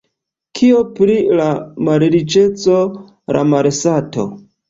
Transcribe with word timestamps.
Kio 0.59 0.79
pri 0.99 1.17
la 1.39 1.49
malriĉeco, 1.89 2.79
la 3.37 3.47
malsato? 3.53 4.27